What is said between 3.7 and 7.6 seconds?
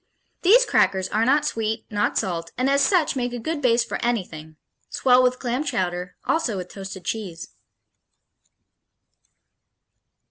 for anything swell with clam chowder, also with toasted cheese....